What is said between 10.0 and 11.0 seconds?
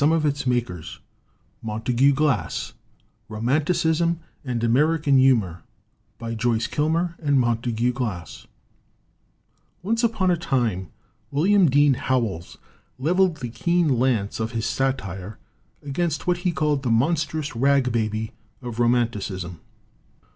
upon a time